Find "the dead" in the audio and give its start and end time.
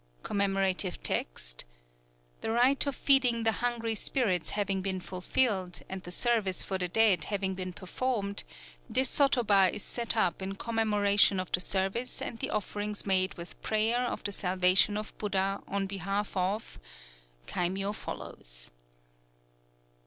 6.79-7.25